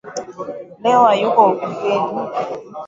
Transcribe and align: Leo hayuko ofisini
Leo 0.83 1.01
hayuko 1.07 1.41
ofisini 1.49 2.21